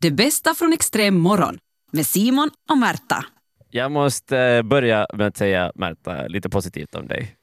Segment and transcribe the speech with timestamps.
[0.00, 1.58] Det bästa från extrem morgon
[1.92, 3.24] med Simon och Märta.
[3.70, 7.36] Jag måste eh, börja med att säga, Märta, lite positivt om dig.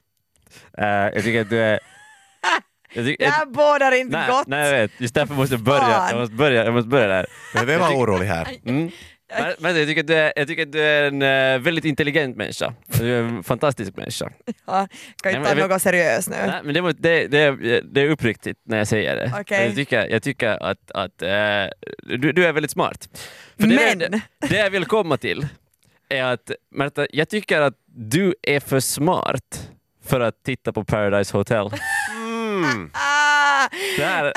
[0.78, 1.80] Eh, jag tycker att du är...
[2.94, 4.46] Jag tycker, Det här bådar inte nej, gott.
[4.46, 5.00] nej, jag vet.
[5.00, 6.08] Just därför måste jag börja.
[6.10, 7.26] Jag måste börja, jag måste börja där.
[7.54, 8.48] Jag behöver vara orolig här.
[8.64, 8.90] Mm.
[9.28, 11.84] Men, men jag, tycker att du är, jag tycker att du är en eh, väldigt
[11.84, 12.74] intelligent människa.
[12.86, 14.30] Du är en fantastisk människa.
[14.66, 14.88] Ja,
[15.22, 16.36] kan inte ta något seriöst nu.
[16.46, 19.32] Nej, men det, det, det, är- det är uppriktigt när jag säger det.
[19.40, 19.66] Okej.
[19.66, 21.28] Jag tycker, jag tycker att, att eh,
[22.02, 23.08] du, du är väldigt smart.
[23.60, 25.46] För Men- Det, det, jag vill komma till
[26.08, 29.70] är att Märta, jag tycker att du är för smart
[30.04, 31.70] för att titta på Paradise Hotel.
[32.56, 32.90] Mm.
[33.98, 34.32] Här,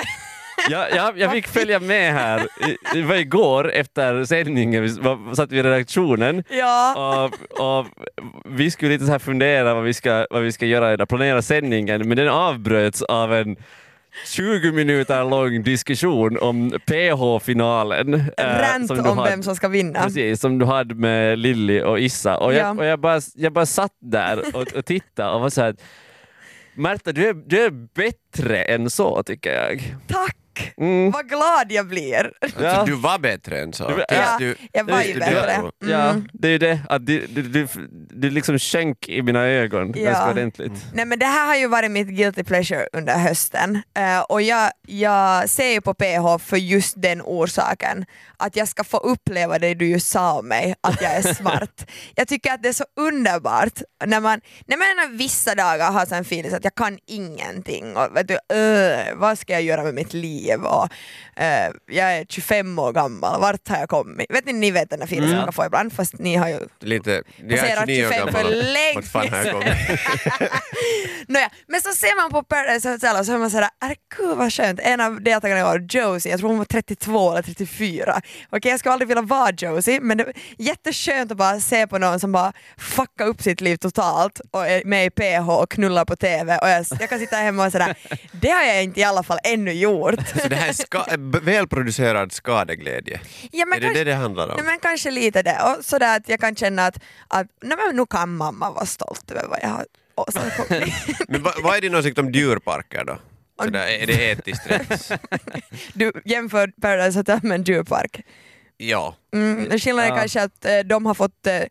[0.70, 2.48] jag, jag, jag fick följa med här,
[2.94, 4.90] det var igår efter sändningen, vi
[5.36, 6.96] satt vi i redaktionen ja,
[7.60, 7.86] och, och
[8.46, 12.08] vi skulle lite så här fundera vad vi ska, vad vi ska göra, planera sändningen,
[12.08, 13.56] men den avbröts av en
[14.26, 18.14] 20 minuter lång diskussion om PH-finalen.
[18.14, 20.04] eh, rant som du om hade- vem som ska vinna.
[20.04, 22.38] Precis, som du hade med Lilly och Issa.
[22.38, 22.72] Och jag, Ja.
[22.82, 25.76] och jag, bara, jag bara satt där och, och tittade och var så här,
[26.76, 29.96] Märta, du är, du är bättre än så tycker jag.
[30.08, 30.36] Tack!
[30.78, 31.12] Mm.
[31.12, 32.32] Vad glad jag blir.
[32.62, 32.76] Ja.
[32.80, 34.02] Så du var bättre än så?
[34.10, 35.34] Ja, du, jag var ju bättre.
[35.34, 35.72] dör.
[35.90, 36.30] Ja, Mm.
[36.34, 36.80] det är ju det.
[36.90, 37.68] Att du, du, du,
[38.10, 40.04] du liksom sjönk i mina ögon Ja.
[40.04, 40.72] ganska ordentligt.
[40.94, 44.72] Nej men det här har ju varit mitt guilty pleasure under hösten Eh, och jag,
[44.88, 48.06] jag ser ju på PH för just den orsaken
[48.38, 51.90] att jag ska få uppleva det du just sa om mig, att jag är smart.
[52.16, 56.22] jag tycker att det är så underbart när man, när man vissa dagar har en
[56.22, 60.14] feeling att jag kan ingenting och vet du, "Öh, vad ska jag göra med mitt
[60.14, 60.88] liv och
[61.36, 64.26] eh, jag är 25 år gammal, vart har jag kommit?
[64.30, 65.38] Vet ni, ni vet den där feelingen Mm.
[65.38, 67.22] man kan få ibland fast ni har ju Lite, är
[67.58, 68.54] Passerat 29 år 25 för gammal.
[68.74, 70.00] länge har jag kommit?
[71.28, 73.70] Nåja, men så ser man på Paradise Hotel och så är man sådär,
[74.18, 74.80] gud vad skönt.
[74.84, 78.22] En av deltagarna var Josie, jag tror hon var 32 eller 34.
[78.50, 81.98] Okej jag skulle aldrig vilja vara Josie men det var jätteskönt att bara se på
[81.98, 86.06] någon som bara fuckar upp sitt liv totalt och är med i PH och knullar
[86.06, 87.96] på TV och jag, jag kan sitta hemma och sådär,
[88.32, 90.20] det har jag inte i alla fall ännu gjort.
[90.42, 91.06] Så det här är ska,
[91.42, 93.22] välproducerad skadeglädje?
[93.52, 94.56] Ja, men är det kanske- det det handlar om?
[94.56, 96.96] Nej, men kanske lite det, och sådär att jag kan känna att,
[97.28, 99.86] att nej, men nu kan mamma vara stolt över vad jag har
[100.16, 100.94] åstadkommit.
[101.28, 103.18] Men vad, vad är din åsikt om djurparker då?
[103.64, 105.12] Så där, är det etiskt rätt?
[105.94, 108.22] Du jämför Paradise Hotel med en djurpark.
[108.78, 109.16] Ja.
[109.34, 110.20] Mm, skillnaden är Ja.
[110.20, 111.64] kanske att eh, de har fått, eh,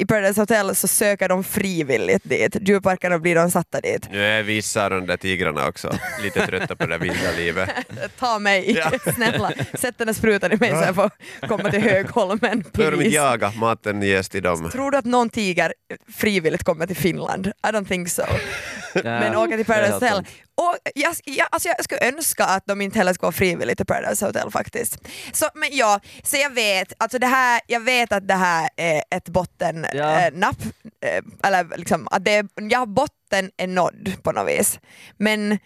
[0.00, 4.08] i Paradise Hotel så söker de frivilligt dit, djurparkerna blir de satta dit.
[4.10, 7.70] Nu är vissa av de där tigrarna också lite trötta på det vilda livet.
[8.18, 8.90] Ta mig, Ja.
[9.14, 11.10] snälla, sätt den där sprutan i mig så jag får
[11.48, 13.16] komma till Högholmen, Bör de inte please.
[13.16, 14.70] jaga, maten ges till dem.
[14.70, 15.74] Tror du att någon tiger
[16.16, 17.46] frivilligt kommer till Finland?
[17.46, 18.22] I don't think so.
[19.04, 20.24] Men åka till Paradise Hotel.
[20.58, 23.86] Och jag, jag, alltså jag skulle önska att de inte heller ska gå frivilligt till
[23.86, 24.98] Paradise Hotel faktiskt.
[25.32, 29.02] Så, men ja, så jag vet, alltså det här, jag vet att det här är
[29.10, 30.20] ett bottennapp, Ja.
[30.20, 30.58] eh, napp,
[31.00, 34.78] eh, eller liksom att det, är- ja, botten är nådd på något vis.
[35.16, 35.58] Men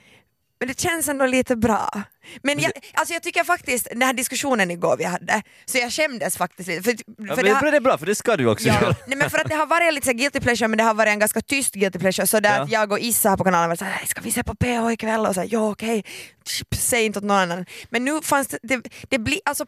[0.62, 2.02] men det känns ändå lite bra.
[2.42, 6.36] Men jag, alltså jag tycker faktiskt, den här diskussionen igår vi hade, så jag skämdes
[6.36, 6.82] faktiskt lite.
[6.82, 8.94] För, Ja, för men har- det är bra, för det ska du också Ja, göra.
[9.06, 11.10] nej men för att det har varit lite så guilty pleasure men det har varit
[11.10, 12.62] en ganska tyst guilty pleasure så där Ja.
[12.62, 15.26] att jag och Issa här på kanalen var såhär ska vi se på PH ikväll
[15.26, 16.04] och så här, ja okej,
[16.44, 17.66] Tsch, säg inte åt någon annan.
[17.90, 19.66] Men nu fanns det, det, det blir alltså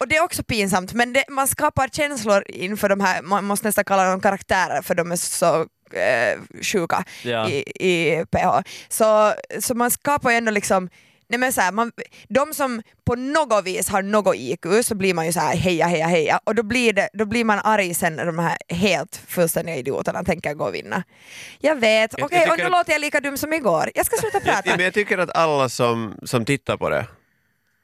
[0.00, 3.68] och det är också pinsamt men det, man skapar känslor inför de här, man måste
[3.68, 5.60] nästan kalla dem karaktärer för de är så
[5.92, 7.48] eh, sjuka Ja.
[7.48, 8.48] i, i PH.
[8.88, 10.88] Så, så man skapar ju ändå liksom
[11.28, 11.92] Nej men så här, man,
[12.28, 15.86] de som på något vis har något IQ så blir man ju så här heja
[15.86, 19.16] heja heja och då blir, det, då blir man arg sen när de här helt
[19.26, 21.02] fullständiga idioterna tänker gå och vinna.
[21.60, 23.90] Jag vet, Jag- okej jag och nu att- låter jag lika dum som igår.
[23.94, 24.76] Jag ska sluta prata.
[24.76, 27.06] men jag tycker att alla som, som tittar på det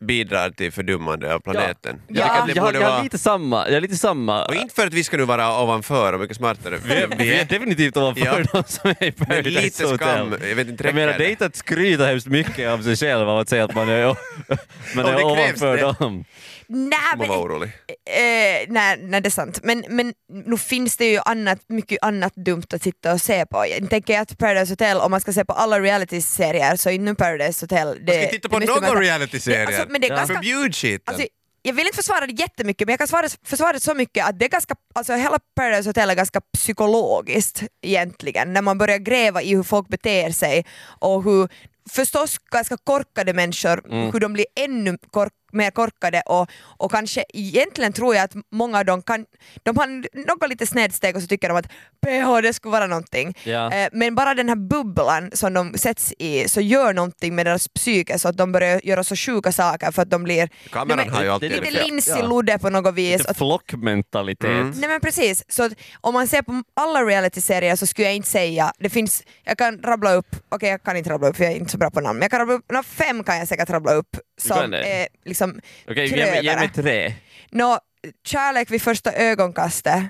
[0.06, 2.00] bidrar till fördummande av planeten.
[2.08, 2.46] Jag Ja.
[2.54, 3.02] jag, har- borde jag har vara...
[3.02, 3.64] lite samma.
[3.68, 4.44] Jag är lite samma.
[4.44, 6.78] Och inte för att vi ska nu vara ovanför och mycket smartare.
[6.84, 8.38] Vi är, Vi är definitivt ovanför Ja.
[8.52, 9.98] de som är i men Paradise lite Hotel.
[9.98, 12.96] skam, jag vet inte, Jag menar, det är inte att skryta hemskt mycket av sig
[12.96, 14.16] själv av att säga att man är,
[14.96, 15.94] man är ovanför det.
[16.00, 16.24] dem.
[16.68, 17.68] Nej, Man men, var orolig.
[17.88, 19.60] eh, nej, nej det är sant.
[19.62, 20.14] Men, men
[20.44, 23.66] nu finns det ju annat, mycket annat dumt att sitta och se på.
[23.66, 27.14] Jag tänker att Paradise Hotel, om man ska se på alla reality-serier så är nu
[27.14, 29.66] Paradise Hotel det, Man ska titta på någon reality-serie.
[29.66, 30.16] Alltså, men det är Ja.
[30.16, 31.00] ganska Förbjud skiten.
[31.14, 31.26] Alltså,
[31.62, 34.38] jag vill inte försvara det jättemycket men jag kan svara, försvara det så mycket att
[34.38, 39.42] det är ganska, alltså hela Paradise Hotel är ganska psykologiskt egentligen när man börjar gräva
[39.42, 40.64] i hur folk beter sig
[41.00, 41.48] och hur
[41.90, 47.92] förstås ganska korkade människor, hur de blir ännu kork, mer korkade och, och kanske egentligen
[47.92, 49.26] tror jag att många av dem kan,
[49.62, 49.86] de har
[50.26, 51.66] något lite snedsteg och så tycker de att
[52.06, 53.36] PH det skulle vara någonting.
[53.44, 53.72] Ja.
[53.72, 57.68] Eh, men bara den här bubblan som de sätts i så gör någonting med deras
[57.68, 61.06] psyke så att de börjar göra så sjuka saker för att de blir Kameran Nej,
[61.06, 63.18] men har ju alltid är lite linsiludde på något vis.
[63.18, 64.50] Lite flockmentalitet.
[64.50, 64.70] Mm.
[64.70, 68.28] Nej men precis, så att om man ser på alla reality-serier så skulle jag inte
[68.28, 71.52] säga, det finns, jag kan rabbla upp, okej jag kan inte rabbla upp för jag
[71.52, 73.48] är inte så bra på namn, men jag kan rabbla upp, nå, fem kan jag
[73.48, 75.45] säkert rabbla upp som är liksom
[75.88, 77.14] Okej, ge, mig- ge mig tre.
[77.50, 77.78] Nå,
[78.26, 80.02] kärlek vid första ögonkastet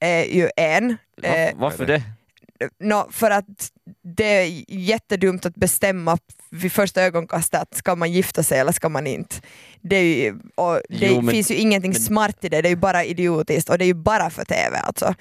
[0.00, 0.96] är ju en.
[1.22, 2.02] Va, Eh, varför det?
[2.80, 3.70] nå, för att
[4.02, 6.18] det är jättedumt att bestämma
[6.50, 9.36] vid första ögonkastet att ska man gifta sig eller ska man inte.
[9.80, 12.70] Det, ju, och det Jo, men- finns ju ingenting men- smart i det, det är
[12.70, 15.14] ju bara idiotiskt och det är ju bara för TV alltså.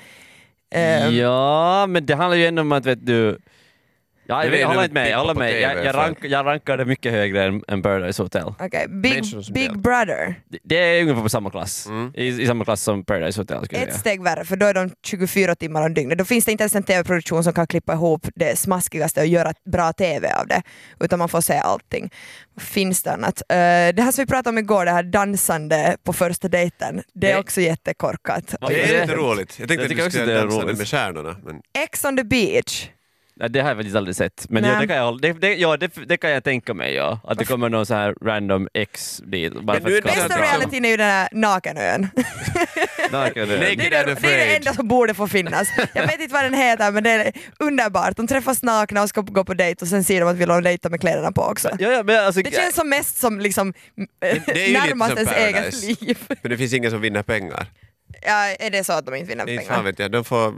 [1.12, 3.38] Ja, men det handlar ju ändå om att vet du...
[4.32, 5.62] Ja, jag, jag håller inte med, jag håller med.
[5.62, 8.54] Jag, jag, rank, jag rankar det mycket högre än, än Paradise Hotel.
[8.60, 9.24] Okej, Big,
[9.54, 9.78] Big.
[9.80, 11.88] Brother, Det- Det är ungefär på samma klass.
[11.88, 12.12] Mm.
[12.16, 14.00] I, I samma klass som Paradise Hotel skulle jag ett säga.
[14.00, 16.18] steg värre för då är de 24 timmar om dygnet.
[16.18, 19.54] Då finns det inte ens en TV-produktion som kan klippa ihop det smaskigaste och göra
[19.72, 20.62] bra TV av det,
[21.00, 22.10] utan man får se allting.
[22.60, 23.42] Finns det annat?
[23.50, 27.28] Eh, det här som vi pratade om igår, det här dansande på första dejten, det
[27.32, 28.56] är Det- också jättekorkat.
[28.68, 29.60] Det är lite roligt.
[29.60, 30.78] Jag tänkte Jag att också skulle det är dansa roligt.
[30.78, 31.36] med stjärnorna.
[31.46, 32.88] Men Ex on the beach.
[33.42, 34.46] Nej, det har jag faktiskt aldrig sett.
[34.50, 37.20] Men ja, det, kan jag, det, det, ja, det, det kan jag tänka mig, ja.
[37.24, 39.54] Att det kommer någon så här random ex dit.
[39.54, 42.02] Bara Men för att Bästa realityn är ju den här nakenön.
[43.12, 45.68] Naken, Det är det, är det enda som borde få finnas.
[45.94, 48.18] Jag vet inte vad den heter men det är underbart.
[48.18, 50.64] De träffas nakna och ska gå på dejt och sen säger de att vill de
[50.64, 51.70] dejta med kläderna på också.
[51.80, 53.74] Ja, ja, men alltså, Det känns som mest som liksom
[54.48, 56.18] närmast ens eget liv.
[56.42, 57.68] Men det finns ingen som vinner pengar.
[58.26, 59.84] Ja, är det så att de inte vinner Inte fan pengar?
[59.84, 60.54] vet jag, de får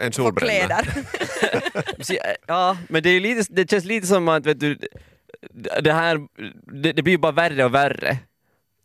[0.00, 0.50] en solbränna.
[0.52, 0.86] kläder.
[2.46, 4.78] Ja, men det, är lite, det känns lite som att vet du,
[5.82, 6.18] det här,
[6.82, 8.18] det, det blir ju bara värre och värre.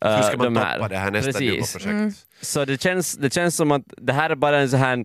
[0.04, 1.72] Hur eh, ska man de toppa det här nästa Precis.
[1.72, 1.86] Duo-projekt?
[1.86, 2.12] Mm.
[2.40, 4.98] Så det känns, det känns som att det här är bara en så här,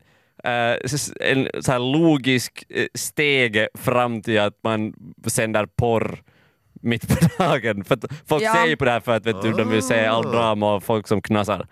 [0.44, 4.94] eh, s- en så här logisk eh, steg fram till att man
[5.28, 6.24] sänder porr
[6.82, 7.84] mitt på dagen.
[7.84, 8.54] För att folk Ja.
[8.56, 10.32] ser ju på det här för att vet du, de vill se all Ah.
[10.32, 11.68] drama och folk som knasar.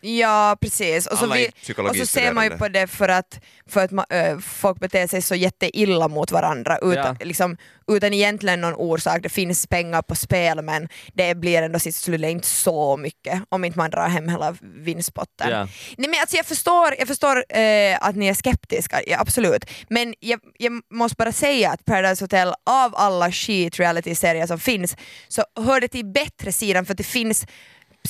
[0.00, 1.06] Ja precis.
[1.06, 1.50] Och så, vi,
[1.88, 5.06] och så ser man ju på det för att, för att ma, ö, folk beter
[5.06, 7.24] sig så jätteilla mot varandra utan, Ja.
[7.26, 7.56] liksom,
[7.88, 9.22] utan egentligen någon orsak.
[9.22, 13.42] Det finns pengar på spel men det blir ändå sist och slutligen inte så mycket
[13.48, 15.50] om inte man drar hem hela vinstpotten.
[15.50, 15.68] Ja.
[15.98, 19.64] Nej, men alltså jag förstår, jag förstår eh, att ni är skeptiska, ja, absolut.
[19.88, 24.96] Men jag, jag måste bara säga att Paradise Hotel, av alla skit reality-serier som finns,
[25.28, 27.46] så hör det till bättre sidan för att det finns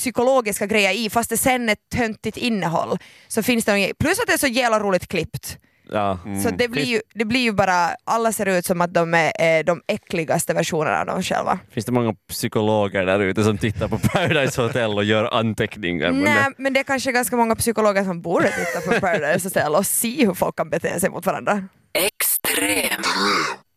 [0.01, 2.97] psykologiska grejer i, fast det sen är ett töntigt innehåll.
[3.27, 5.57] Så finns det något, plus att det är så jävla roligt klippt.
[5.91, 6.19] Ja.
[6.43, 9.31] Så det blir, ju, det blir ju bara, alla ser ut som att de är
[9.39, 11.59] eh, de äckligaste versionerna av dem själva.
[11.71, 16.11] Finns det många psykologer där ute som tittar på Paradise Hotel och gör anteckningar?
[16.11, 19.75] Men Nej, men det är kanske ganska många psykologer som borde titta på Paradise Hotel
[19.75, 21.63] och se hur folk kan bete sig mot varandra.
[21.93, 23.01] Extrem.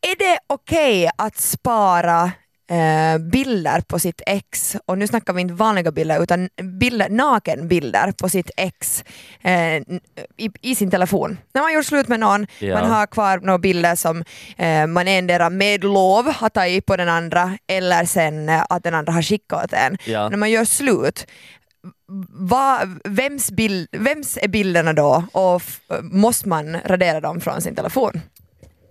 [0.06, 2.32] Är det okej att spara
[2.70, 8.12] eh, bilder på sitt ex, och nu snackar vi inte vanliga bilder utan bilder, nakenbilder
[8.12, 9.04] på sitt ex
[9.42, 9.76] eh,
[10.36, 11.38] i, i sin telefon.
[11.54, 12.80] När man gjort slut med någon, Ja.
[12.80, 14.24] man har kvar några bilder som
[14.56, 18.94] eh, man endera med lov har tagit på den andra eller sen eh, att den
[18.94, 19.96] andra har skickat åt en.
[20.06, 20.28] Ja.
[20.28, 21.26] När man gör slut,
[22.28, 25.62] va, vems, bild, vems är bilderna då och
[26.02, 28.20] måste man radera dem från sin telefon?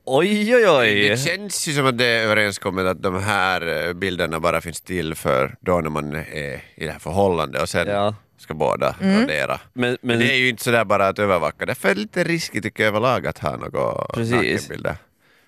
[0.05, 1.09] Oj, oj, oj!
[1.09, 4.81] Det känns ju som att det är överenskommet att de här eh, bilderna bara finns
[4.81, 8.15] till för då när man är i det här förhållandet och sen Ja.
[8.37, 9.21] ska båda Mm.
[9.21, 9.59] radera.
[9.73, 12.23] Men, Men men, det är ju inte sådär bara att övervaka, därför är det lite
[12.23, 14.95] riskigt tycker jag överlag att ha några nakenbilder.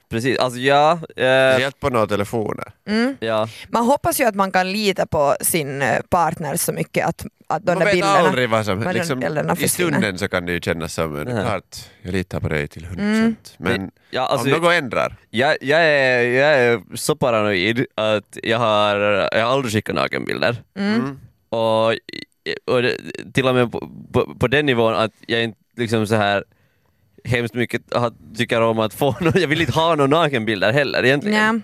[0.09, 0.97] Precis, alltså ja, eh,
[1.53, 2.71] Speciellt på några telefoner.
[3.19, 3.47] ja.
[3.69, 7.65] Man hoppas ju att man kan lita på sin eh, partner så mycket att, att
[7.65, 8.13] de Man där vet bilderna...
[8.17, 11.27] aldrig vad som vad den liksom, I stunden så kan det ju kännas som, en,
[11.35, 11.41] Ja.
[11.41, 12.99] klart, jag litar på dig till 100%.
[12.99, 13.35] Mm.
[13.57, 18.57] Men ja alltså, om något ändrar, jag, jag, är, jag är så paranoid att jag
[18.59, 18.95] har,
[19.31, 20.57] jag har aldrig skickat nakenbilder.
[20.77, 21.19] mm.
[21.49, 21.87] Och,
[22.65, 22.97] och det,
[23.33, 26.43] till och med på, på, på den nivån att jag inte liksom så här
[27.25, 27.81] hemskt mycket
[28.37, 31.55] tycker om att få no, jag vill inte ha några nakenbilder heller egentligen.
[31.55, 31.61] Nej.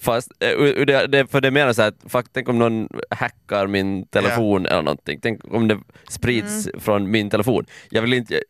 [0.00, 3.66] Fast, eh, det, det, för det är mer så att fuck, tänk om någon hackar
[3.66, 5.78] min telefon eller någonting, tänk om det
[6.08, 6.80] sprids Mm.
[6.80, 7.66] från min telefon.
[7.90, 8.42] Jag vill inte,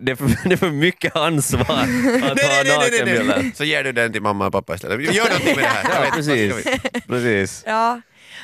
[0.00, 3.50] det är för, det är för mycket ansvar att ha nej, nej, nej, nej, nakenbilder.
[3.54, 5.14] Så ger du den till mamma och pappa istället.
[5.14, 5.94] Gör någonting med det här.
[5.94, 6.80] Ja, vet, precis.
[7.06, 7.62] precis.
[7.66, 8.00] Ja.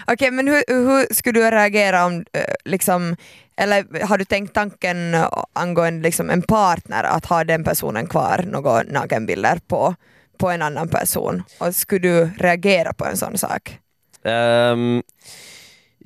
[0.06, 3.16] Okej, men hur, hur skulle du reagera om, eh, liksom,
[3.56, 5.16] eller har du tänkt tanken
[5.52, 9.94] angående liksom, en partner, att ha den personen kvar några nakenbilder på,
[10.38, 11.42] på en annan person?
[11.58, 13.78] Och skulle du reagera på en sån sak?
[14.25, 15.02] Um,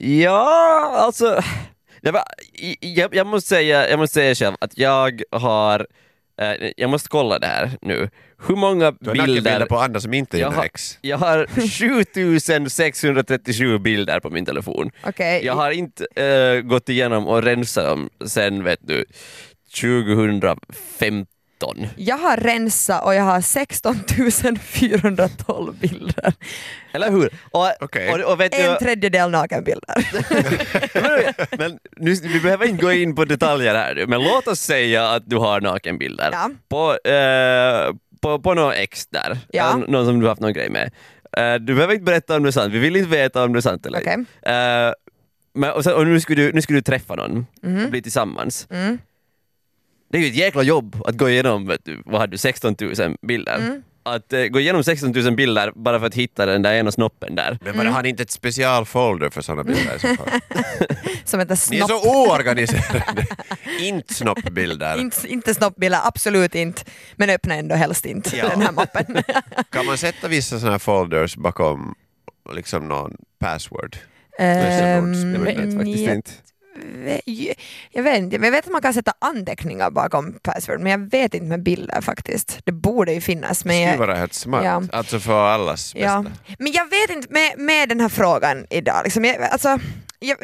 [0.02, 1.42] Ja, alltså...
[2.00, 2.22] Jag,
[2.80, 5.86] jag, jag, måste säga, jag måste säga själv att jag har
[6.40, 8.10] eh, jag måste kolla det här nu.
[8.48, 9.66] Hur många Du har bilder...
[9.66, 10.98] på andra som inte är jag, har, ex.
[11.00, 11.46] jag har
[12.04, 14.90] 7637 bilder på min telefon.
[15.06, 15.44] Okej.
[15.44, 19.04] Jag har inte eh, gått igenom och rensat dem sen vet du
[19.80, 21.26] 2015.
[21.96, 23.96] Jag har rensat och jag har 16
[24.60, 26.32] 412 bilder.
[26.92, 27.30] Eller hur?
[27.50, 28.12] Och, Okej.
[28.12, 29.94] och, och vet du, En tredjedel nakenbilder.
[31.58, 35.08] men nu, vi behöver inte gå in på detaljer här nu, men låt oss säga
[35.08, 36.50] att du har nakenbilder Ja.
[36.68, 39.76] på, eh, på, på någon ex där, Ja.
[39.88, 40.90] Någon som du haft någon grej med.
[41.36, 43.58] Eh, du behöver inte berätta om det är sant, vi vill inte veta om det
[43.58, 44.14] är sant eller Okej.
[44.14, 44.50] inte.
[44.50, 44.92] Eh,
[45.54, 47.46] men, och, sen, och nu, skulle du, nu skulle du träffa någon
[47.84, 48.66] och bli tillsammans.
[48.70, 48.98] Mm.
[50.10, 53.56] Det är ju ett jäkla jobb att gå igenom, vad hade du, 16 000 bilder.
[53.58, 53.82] Mm.
[54.02, 57.34] Att eh, gå igenom 16 000 bilder bara för att hitta den där ena snoppen
[57.34, 57.58] där.
[57.64, 60.28] Men bara, har ni inte ett specialfolder för sådana bilder i så fall?
[61.24, 62.02] Som heter Ni är snopp.
[62.02, 63.26] så oorganiserade!
[63.80, 65.00] inte snoppbilder.
[65.00, 66.82] Inte, inte snoppbilder, absolut inte.
[67.16, 68.48] Men öppna ändå helst inte Ja.
[68.48, 69.22] den här mappen.
[69.70, 71.94] Kan man sätta vissa sådana här folders bakom
[72.54, 73.96] liksom någon password?
[74.38, 76.30] Ehm, Jag vet faktiskt jag inte.
[77.90, 81.10] Jag vet inte, men jag vet att man kan sätta anteckningar bakom password, men jag
[81.10, 82.58] vet inte med bilder faktiskt.
[82.64, 83.64] Det borde ju finnas.
[83.64, 84.64] Men Det skulle jag, vara helt smart.
[84.64, 84.82] Ja.
[84.92, 86.06] Alltså för allas bästa.
[86.06, 86.24] ja.
[86.58, 89.00] men jag vet inte med, med den här frågan idag.
[89.04, 89.78] Liksom, jag, alltså,
[90.18, 90.36] jag,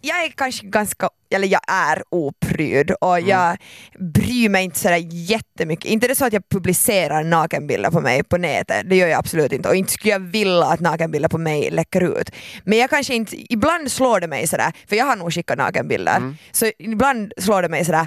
[0.00, 3.28] jag, är kanske ganska, eller jag är opryd och Mm.
[3.28, 3.56] jag
[3.98, 5.84] bryr mig inte sådär jättemycket.
[5.84, 9.52] Inte det så att jag publicerar nakenbilder på mig på nätet, det gör jag absolut
[9.52, 12.30] inte och inte skulle jag vilja att nakenbilder på mig läcker ut.
[12.64, 16.16] Men jag kanske inte, ibland slår det mig sådär, för jag har nog skickat nakenbilder,
[16.16, 16.36] Mm.
[16.52, 18.06] så ibland slår det mig sådär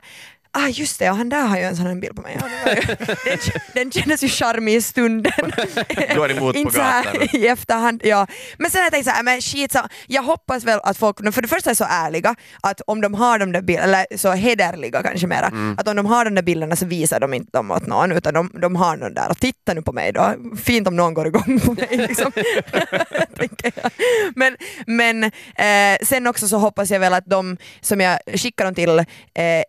[0.58, 2.38] Ah just det, och han där har ju en sån här bild på mig.
[2.42, 2.96] Ja, det ju,
[3.26, 3.40] den,
[3.74, 5.32] den kändes ju charmig i stunden.
[6.16, 7.28] Går emot på Inte här gatan.
[7.34, 8.02] i efterhand.
[8.06, 8.28] Ja.
[8.58, 11.42] Men sen har jag tänkt såhär, men shit, så, jag hoppas väl att folk, för
[11.42, 15.04] det första är så ärliga, att om de har de där bilderna, eller så hederliga
[15.04, 15.76] kanske mera, Mm.
[15.80, 18.34] att om de har de där bilderna så visar de inte dem åt någon, utan
[18.34, 20.34] de, de har någon där och titta nu på mig då,
[20.64, 21.88] fint om någon går igång på mig.
[22.08, 22.32] Liksom.
[24.36, 24.58] Men
[24.88, 29.00] men eh, sen också så hoppas jag väl att de som jag skickar dem till
[29.00, 29.06] eh,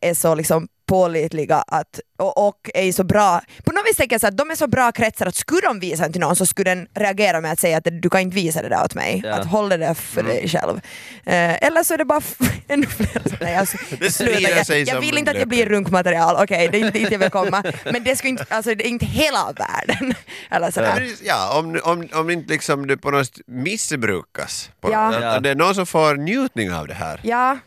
[0.01, 3.41] är så liksom pålitliga att, och, och är så bra.
[3.65, 5.81] På något vis tänker jag så att de är så bra kretsar att skulle de
[5.81, 8.35] visa den till någon så skulle den reagera med att säga att du kan inte
[8.35, 9.23] visa det där åt mig.
[9.25, 9.35] Ja.
[9.35, 10.81] Att hålla det där för dig själv.
[11.25, 12.21] Eh, eller så är det bara
[12.69, 13.23] ännu fler.
[13.41, 13.69] Nej, jag,
[14.01, 14.41] Det sluta.
[14.41, 17.31] jag, jag vill inte att jag blir runkmaterial, okej det är inte dit jag vill
[17.31, 17.63] komma.
[17.85, 20.15] Men det, inte, alltså, det är inte hela världen.
[20.51, 21.09] eller sådär.
[21.25, 24.71] Ja, om, om, om inte liksom det på något missbrukas.
[24.81, 25.15] På, Ja.
[25.37, 25.43] att.
[25.43, 27.21] Det är någon som får njutning av det här.
[27.23, 27.59] Ja.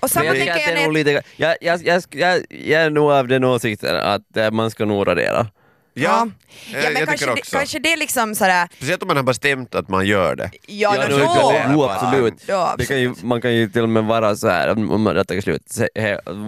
[0.00, 3.44] Och samma jag, jag när lite, jag, jag, jag, jag, jag är nog av den
[3.44, 5.46] åsikten att eh, man ska nog radera.
[5.98, 6.28] Ja,
[6.72, 7.56] jag, ja men jag kanske, tycker det, också.
[7.56, 10.50] kanske det är liksom sådär, Speciellt om man har bestämt att man gör det.
[10.66, 12.34] ja, Ja, det- Jo, absolut.
[12.46, 15.14] Ja, Det kan ju, man kan ju till och med vara så här, om man
[15.14, 15.62] rättar slut,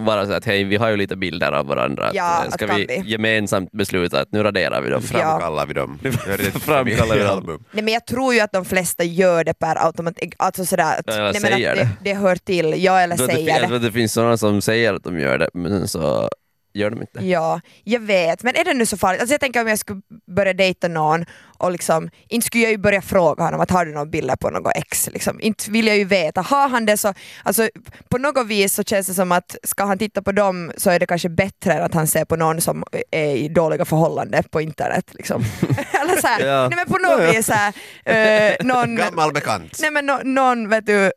[0.05, 2.11] vara så att hej, vi har ju lite bilder av varandra.
[2.13, 3.01] Ja, eh, ska vi, vi?
[3.11, 5.01] gemensamt besluta att nu raderar vi dem?
[5.01, 5.99] Framkallar vi dem.
[6.61, 7.63] Framkallar vi dem.
[7.71, 11.15] Nej, men jag tror ju att de flesta gör det per automatik, alltså sådär att,
[11.15, 11.89] Ja, nej, men att det.
[12.03, 13.75] det, hör till, ja eller säger det.
[13.75, 16.29] att det finns sådana som säger att de gör det, men så
[16.73, 17.25] gör de inte.
[17.25, 19.21] Ja, jag vet, men är det nu så farligt?
[19.21, 20.01] Alltså jag tänker om jag skulle
[20.35, 21.25] börja dejta någon
[21.57, 24.49] och liksom, inte skulle jag ju börja fråga honom att har du några bilder på
[24.49, 25.09] något ex?
[25.13, 25.41] Liksom.
[25.41, 27.69] Inte vill jag ju veta, har han det så, alltså
[28.09, 30.99] på något vis så känns det som att ska han titta på dem så är
[30.99, 34.61] det kanske bättre än att han ser på någon som är i dåliga förhållanden på
[34.61, 35.05] internet.
[35.13, 35.43] Liksom.
[36.01, 36.67] Eller så här, Ja.
[36.69, 37.73] nej men på något vis så här,
[38.05, 39.77] eh, någon, Gammal bekant.
[39.81, 41.11] Nej men nå- någon vet du, eh,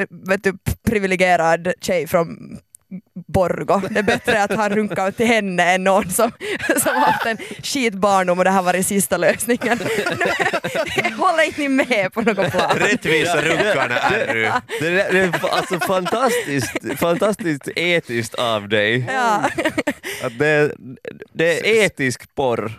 [0.00, 0.52] eh, vet du,
[0.86, 2.58] privilegierad tjej från
[3.26, 3.80] Borgo.
[3.90, 6.30] Det är bättre att han runkar till henne än någon som,
[6.82, 9.78] som haft en skit barndom och det här var den sista lösningen.
[11.18, 12.76] Håller inte ni med på något plan?
[12.76, 14.42] Rättvisa runkarna är du.
[14.80, 19.04] Det är, det är alltså fantastiskt, fantastiskt etiskt av dig.
[19.12, 19.42] Ja.
[20.22, 20.74] Att det,
[21.32, 22.72] det är etisk porr.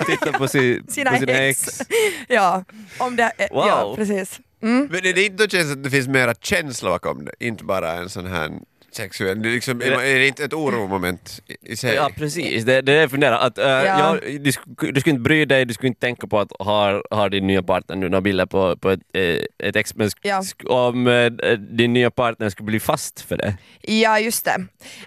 [0.00, 0.86] Att titta på, si, Mm.
[0.88, 1.80] Sina på sina ex.
[1.80, 1.88] ex.
[2.28, 2.64] ja,
[2.98, 3.96] om det, eh, ja Wow.
[3.96, 4.40] precis.
[4.62, 4.88] Mm.
[4.90, 7.32] Men är det inte känns att det finsk mera känsla bakom det?
[7.40, 8.50] Inte bara en sån här
[8.92, 9.42] sexuell...
[9.42, 11.94] Det är, liksom, är det inte ett oromoment i- i sig?
[11.94, 13.38] Ja precis, det, det är det jag funderar.
[13.38, 14.16] Att, eh, ja.
[14.22, 17.30] du, sk- du skulle inte bry dig, du skulle inte tänka på att har, har
[17.30, 20.40] din nya partner nu några bilder på, på ett, eh, ett ex, men sk- Ja.
[20.40, 23.56] sk- om eh, din nya partner skulle bli fast för det.
[23.82, 24.56] Ja, just det.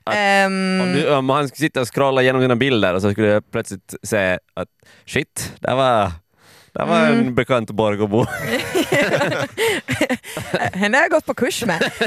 [0.03, 3.11] Att- Ehm, Om, du, om han skulle sitta och scrolla igenom dina bilder och så
[3.11, 4.67] skulle jag plötsligt säga att
[5.05, 6.11] shit, där var,
[6.73, 7.19] där var Mm.
[7.27, 8.25] en bekant Borgåbo.
[10.73, 11.91] Henne har jag gått på kurs med.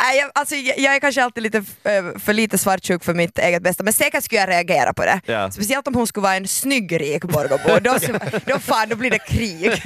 [0.00, 3.62] Eh, jag, alltså, jag, är kanske alltid lite eh, för lite svartsjuk för mitt eget
[3.62, 5.20] bästa, men säkert skulle jag reagera på det.
[5.26, 5.50] Ja.
[5.50, 7.98] Speciellt om hon skulle vara en snygg rik Borgåbo, då,
[8.46, 9.82] då, fan, då blir det krig.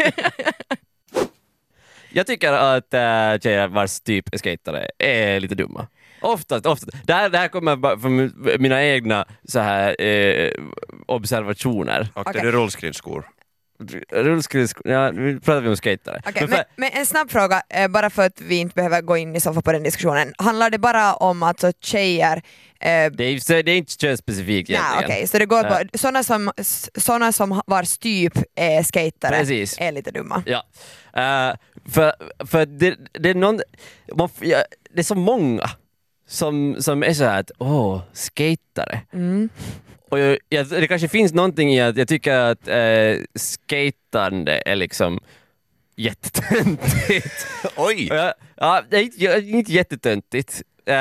[2.11, 3.01] Jag tycker att äh,
[3.43, 5.87] tjejer vars typ är skatare är lite dumma.
[6.23, 7.07] Oftast, oftast.
[7.07, 10.51] Det, här, det här kommer från mina egna så här, eh,
[11.07, 12.09] observationer.
[12.15, 12.33] Okej.
[12.43, 13.29] det är rullskridskor.
[14.13, 16.23] Rullskridskor, ja, nu pratar vi om skatare.
[16.27, 19.01] Okej, Men men, för- men en snabb fråga, eh, bara för att vi inte behöver
[19.01, 20.33] gå in i så fall på den diskussionen.
[20.39, 22.43] Handlar det bara om alltså tjejer eh,
[23.13, 25.05] det, är, det är inte könsspecifikt Nej, egentligen.
[25.05, 25.81] okej, så det går Ja.
[25.93, 26.51] på sådana som,
[26.97, 29.77] såna som vars typ är skatare Precis.
[29.81, 30.43] är lite dumma.
[30.47, 30.63] Ja.
[31.17, 31.57] Eh,
[31.93, 32.13] för
[32.47, 33.61] för det, det är någon,
[34.17, 34.59] man, ja,
[34.95, 35.71] det är så många
[36.27, 39.01] som, som är så här att åh, skatare.
[39.13, 39.49] Mm.
[40.11, 44.77] Och jag, jag, det kanske finns någonting i att jag tycker att eh, skatande är
[44.77, 45.21] liksom
[45.97, 47.47] jättetöntigt.
[47.77, 48.07] Oj!
[48.11, 50.63] Jag- ja, det är inte, jag- inte jättetöntigt.
[50.89, 50.95] Uh,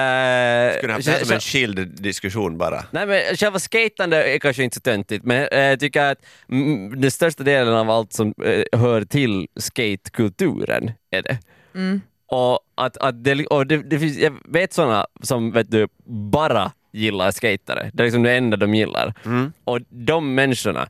[0.77, 2.83] Skulle haft det här som en skild diskussion bara.
[2.91, 6.17] Nej men själva skatande är kanske inte så töntigt men eh, jag tycker att
[6.51, 11.37] mm, den största delen av allt som eh, hör till skatekulturen är det.
[11.75, 12.01] Mm.
[12.31, 16.71] Och, att, att det, och det, det finns, jag vet sådana som vet du, bara
[16.91, 17.91] gillar skatare.
[17.93, 19.13] Det är liksom det enda de gillar.
[19.25, 19.53] Mm.
[19.63, 20.89] Och de människorna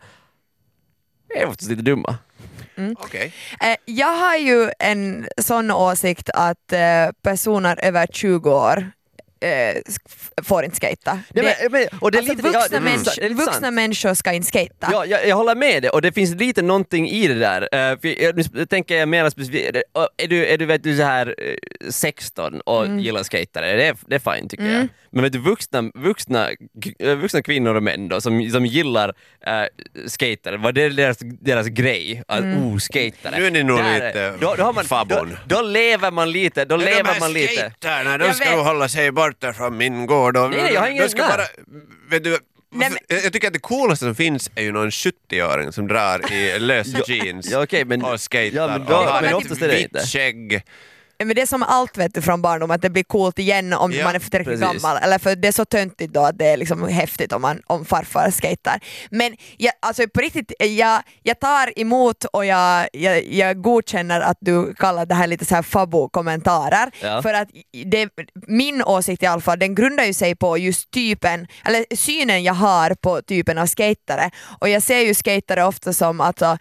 [1.35, 2.17] är oftast lite dumma.
[2.97, 3.33] Okej.
[3.61, 8.91] Eh, jag har ju en sån åsikt att eh, personer över 20 år
[9.41, 9.81] eh,
[10.43, 11.13] får inte skata.
[11.13, 14.89] Nej, Det- men, men, och det är alltså, lite, vuxna, människor ska inte skata.
[14.91, 17.61] Ja, jag, jag håller med dig och det finns lite någonting i det där.
[17.61, 19.75] Uh, för jag, nu tänker jag mer specifikt,
[20.17, 22.99] är du, är du, vet du så här eh, 16 och Mm.
[22.99, 24.87] gillar skatare, det är, det är fine tycker jag.
[25.11, 26.49] Men vet du vuxna, vuxna,
[26.99, 31.17] eh, vuxna kvinnor och män då, som, som gillar uh, skatare, vad det är deras,
[31.19, 32.65] deras grej, att Mm.
[32.65, 33.37] oh skatare.
[33.39, 36.65] Nu är ni nog Där- lite då, då, har man, då, då lever man lite,
[36.65, 37.53] då lever man lite.
[37.53, 40.37] skaterna, de Jag ska nog hålla sig borta från min gård.
[40.37, 41.43] Och, Nej, nej, jag har ingen- ska bara,
[42.09, 42.37] vet du,
[42.73, 46.33] Nej, jag jag tycker att det coolaste som finns är ju någon 70-åring som drar
[46.33, 49.61] i lösa jeans Ja, okej, men- och skater ja, men då- och har men ett
[49.93, 50.61] vitt skägg.
[51.25, 53.91] Men det är som allt vet du från barndom, att det blir coolt igen om
[53.91, 54.81] Ja, man är tillräckligt precis.
[54.83, 54.97] gammal.
[55.03, 57.85] Eller för det är så töntigt då att det är liksom häftigt om, man, om
[57.85, 58.79] farfar skater.
[59.11, 64.37] Men jag, alltså på riktigt, jag, jag tar emot och jag, jag, jag godkänner att
[64.39, 66.91] du kallar det här lite så här fabo-kommentarer.
[67.01, 67.21] Ja.
[67.21, 67.47] För att
[67.85, 68.09] det,
[68.47, 72.53] min åsikt i alla fall, den grundar ju sig på just typen, eller synen jag
[72.53, 74.31] har på typen av skatare.
[74.59, 76.57] Och jag ser ju skatare ofta som att äh,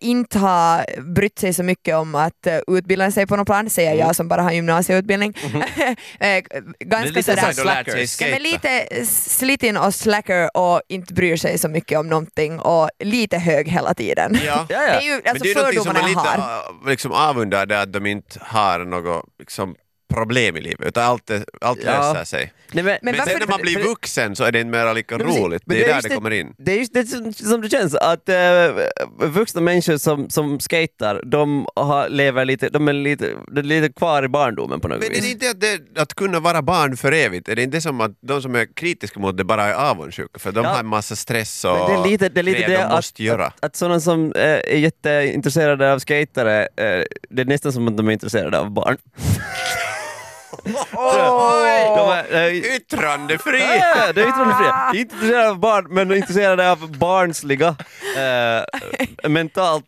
[0.00, 0.84] inte ha
[1.14, 4.28] brytt sig så mycket om att äh, utbilda sig på något plan, säger jag som
[4.28, 5.34] bara har gymnasieutbildning.
[6.20, 6.42] Eh,
[6.80, 7.52] Ganska lite sådär...
[8.20, 12.90] Ja, men lite slitin och slacker och inte bryr sig så mycket om någonting och
[12.98, 14.38] lite hög hela tiden.
[14.46, 14.66] Ja.
[14.68, 16.90] Det är ju Men alltså det är någonting som fördomarna man jag lite har.
[16.90, 19.74] liksom avundar det att de inte har något liksom,
[20.12, 21.90] problem i livet utan allt, är- allt Ja.
[22.12, 22.52] löser sig.
[22.72, 25.18] Nej, men, Men, varför- sen när man blir vuxen så är det inte mer lika
[25.18, 25.62] Men roligt.
[25.66, 26.54] men Det är där just det kommer in.
[26.58, 31.66] Det är just det som, det känns, att uh, vuxna människor som, som skater, de,
[31.76, 35.06] har, lever lite, de är lite, de är lite kvar i barndomen på något Men
[35.08, 35.20] är vis.
[35.22, 35.60] det inte att,
[35.94, 38.74] det, att kunna vara barn för evigt, är det inte som att de som är
[38.74, 40.70] kritiska mot det bara är avundsjuka för de Ja.
[40.70, 42.90] har en massa stress och Men det är lite det, är lite det de att,
[42.92, 43.46] måste göra.
[43.46, 47.96] att, att sådana som eh, är jätteintresserade av skatare, eh, det är nästan som att
[47.96, 48.96] de är intresserade av barn.
[50.64, 53.60] De är, eh, Yttrandefri!
[53.60, 54.90] Ja, det är yttrandefria.
[54.94, 57.76] Inte intresserade av barn, men intresserade av barnsliga.
[58.16, 59.84] Eh, mentalt.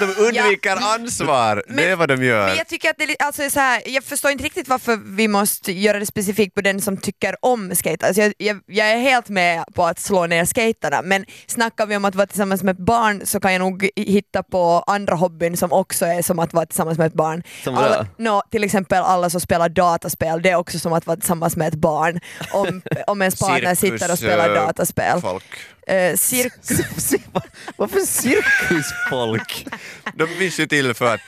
[0.00, 2.46] De undviker ansvar, det är vad de gör.
[2.46, 4.96] Men jag tycker att det är lite, alltså så här, jag förstår inte riktigt varför
[5.16, 8.06] vi måste göra det specifikt på den som tycker om skate.
[8.06, 11.96] Alltså jag, jag, jag är helt med på att slå ner skaterna men snackar vi
[11.96, 15.56] om att vara tillsammans med ett barn så kan jag nog hitta på andra hobbyn
[15.56, 17.42] som också är som att vara tillsammans med ett barn.
[17.64, 17.86] Som vadå?
[17.86, 21.56] alla, no, till exempel alla som spelar dataspel, det är också som att vara tillsammans
[21.56, 22.20] med ett barn.
[22.52, 25.20] Om, om ens partner sitter och spelar eh, dataspel.
[25.20, 25.44] Folk.
[25.90, 27.14] Uh, cirkus
[27.76, 29.66] Varför cirkusfolk?
[30.14, 31.20] De finns ju till för att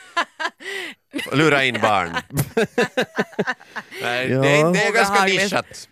[1.31, 2.09] lura in barn.
[4.01, 4.41] Nej, Ja.
[4.41, 5.87] det, är, det är ganska nischat.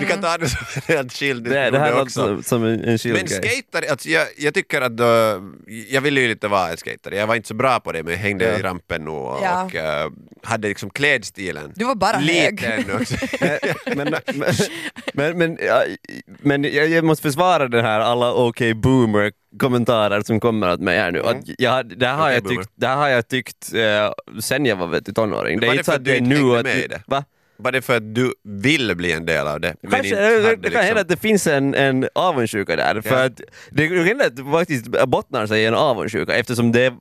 [0.00, 2.26] Vi kan ta det som en helt skild Det, det här också.
[2.26, 5.04] som, som en, en chill Men skater, alltså jag, jag tycker att då,
[5.90, 7.12] jag ville ju lite vara en skater.
[7.12, 8.58] Jag var inte så bra på det men jag hängde Ja.
[8.58, 9.64] i rampen och, Ja.
[9.64, 10.10] och eh,
[10.42, 11.72] hade liksom klädstilen.
[11.76, 12.60] Du var bara hög.
[13.96, 14.54] men, men,
[15.14, 15.82] men, men, ja,
[16.42, 20.98] men jag, jag måste försvara den här alla OK boomer kommentarer som kommer åt mig
[20.98, 21.22] här nu.
[21.22, 24.66] Att jag, det, här har Okej, jag tyckt, det här har jag tyckt eh, sen
[24.66, 25.60] jag var vet, du, tonåring.
[25.60, 27.02] Det är inte så att du det är nu att...
[27.06, 27.24] Va?
[27.56, 29.74] Var det för att du ville bli en del av det?
[29.82, 33.00] men Kanske, inte det, det kan hända liksom- att det finns en, en avundsjuka där.
[33.00, 33.24] För Ja.
[33.24, 33.40] att
[33.70, 36.94] det kan hända att det faktiskt bottnar sig i en avundsjuka eftersom det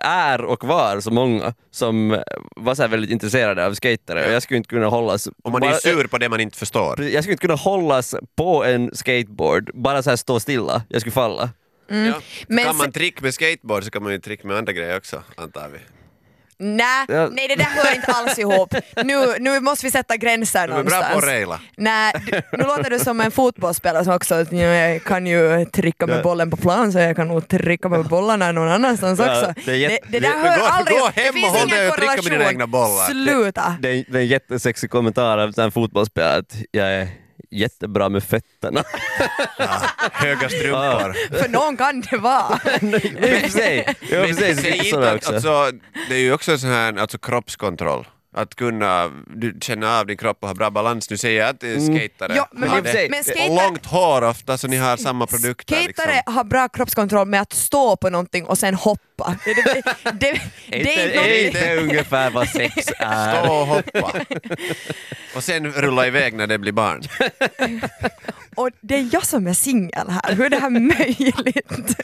[0.00, 2.22] är och var så många som
[2.56, 5.28] var så här väldigt intresserade av skatare och jag skulle inte kunna hållas...
[5.42, 7.02] Om man är bara- sur på det man inte förstår.
[7.02, 11.12] Jag skulle inte kunna hållas på en skateboard, bara så här stå stilla, jag skulle
[11.12, 11.50] falla.
[11.88, 12.20] Ja.
[12.48, 15.22] Men kan man trick med skateboard så kan man ju trick med andra grejer också,
[15.36, 15.78] antar vi.
[16.64, 17.28] Nej, Ja.
[17.32, 18.74] nej det där hör inte alls ihop.
[19.04, 21.24] Nu, nu måste vi sätta gränser Du är bra på någonstans.
[21.24, 21.60] raila.
[21.76, 22.12] Nej,
[22.52, 26.56] nu låter du som en fotbollsspelare som också jag kan ju trycka med bollen på
[26.56, 29.54] plan så jag kan nog trycka med bollarna någon annanstans Ja, också.
[29.66, 31.88] det det, det där hör gå- aldrig gå det hem finns och håll ingen dig
[31.88, 32.38] och trycka med korrelation.
[32.38, 33.06] dina egna bollar.
[33.06, 33.76] Sluta!
[33.80, 37.08] Det det är en jättesexig kommentar av en fotbollsspelare att jag är
[37.52, 38.84] jättebra med fötterna.
[40.12, 41.38] Höga strumpor.
[41.42, 42.58] För någon kan det vara.
[43.50, 45.34] Säg finns inte det också.
[45.34, 45.70] alltså,
[46.08, 48.06] det är ju också sån här alltså, kroppskontroll.
[48.34, 51.10] Att kunna du, känna av din kropp och ha bra balans.
[51.10, 53.06] Nu säger jag att det är skatare Ja, men har det.
[53.10, 55.74] men och skater- långt hår ofta så ni har samma produkter.
[55.82, 56.34] Skatare Liksom.
[56.34, 59.36] har bra kroppskontroll med att stå på någonting och sen hoppa.
[59.44, 59.82] Det, det,
[60.20, 60.40] det,
[60.70, 63.42] det, det är inte ungefär vad sex är?
[63.42, 64.12] Stå och hoppa.
[65.36, 67.02] och sen rulla iväg när det blir barn.
[68.54, 71.96] Och det är jag som är singel här, hur är det här möjligt?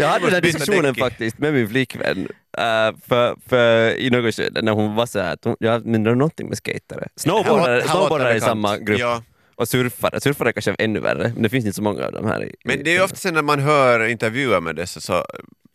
[0.00, 4.62] Jag hade den här diskussionen faktiskt med min flickvän uh, för, för i något skede
[4.62, 7.08] när hon var så här att hon, ja, men det är någonting med skatare.
[7.16, 9.00] Snowboardare, snowboardare är i samma grupp.
[9.00, 9.22] Ja.
[9.54, 12.26] Och surfare, surfare är kanske ännu värre, men det finns inte så många av dem
[12.26, 12.44] här.
[12.44, 15.26] I, Men det är ju ofta sen när man hör intervjuer med dessa så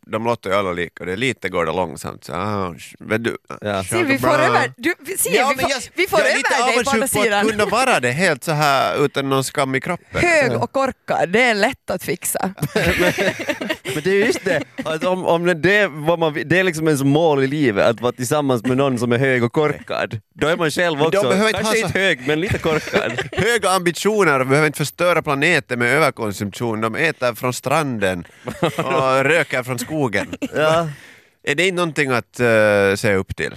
[0.07, 2.23] de låter ju alla lika och det är lite går det långsamt.
[2.23, 3.83] Så, ah, du, Ja.
[3.83, 6.55] Se, vi får över, du, se, Ja, vi får, jag, vi får jag är lite
[6.55, 7.47] över dig på andra avundsjuk på att sidan.
[7.47, 10.21] kunna vara det helt så här utan någon skam i kroppen.
[10.21, 12.39] Hög och korkad, det är lätt att fixa.
[13.95, 16.87] Men det är just det, att om, om det, är vad man, det är liksom
[16.87, 20.19] ens mål i livet, att vara tillsammans med någon som är hög och korkad.
[20.33, 23.11] Då är man själv också, behöver inte kanske ha inte så- hög men lite korkad.
[23.31, 26.81] Höga ambitioner behöver inte förstöra planeten med överkonsumtion.
[26.81, 28.23] De äter från stranden
[28.61, 30.27] och röker från skogen.
[30.55, 30.89] ja.
[31.47, 33.55] Är det inte någonting att uh, se upp till?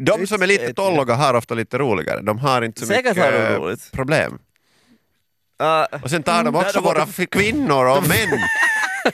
[0.00, 2.20] De som är lite vet tolliga har ofta lite roligare.
[2.22, 4.38] De har inte så Säkert mycket problem.
[5.58, 8.38] Ah, Och sen tar de också de har- våra kvinnor och män.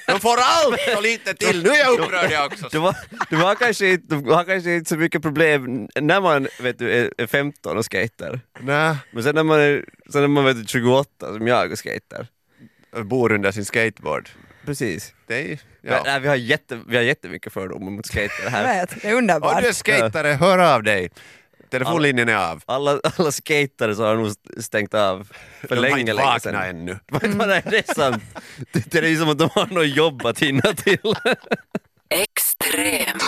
[0.07, 1.62] De får allt och lite till.
[1.62, 2.68] Nu är jag upprörd jag också.
[2.72, 2.96] Du har,
[3.30, 6.92] du, har kanske inte, du har kanske inte så mycket problem när man vet du,
[6.92, 8.40] är är 15 och skater.
[8.61, 11.78] Nej, Men sen när man är, sen när man vet du, 28 som jag och
[11.78, 12.26] skater.
[13.04, 14.28] bor under sin skateboard.
[14.66, 15.14] Precis.
[15.26, 16.02] Det är, ja.
[16.04, 18.80] nej, vi, har jätte, vi har jättemycket fördomar mot skater Jag här.
[18.80, 19.62] vet, det är Om underbart.
[19.62, 21.11] du är skatare, hör av dig.
[21.79, 22.63] Telefonlinjen är av.
[22.67, 25.29] Alla, alla skatare har nog stängt av
[25.61, 26.53] för de länge, länge sedan.
[26.55, 27.63] De har inte vaknat ännu.
[27.71, 28.23] Det är sant.
[28.73, 31.15] Det, är som att de har något jobb att hinna till.
[32.09, 33.19] Extrem.